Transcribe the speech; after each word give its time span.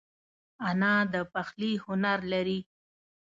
انا 0.69 0.95
د 1.13 1.15
پخلي 1.33 1.71
هنر 1.85 2.19
لري 2.31 2.59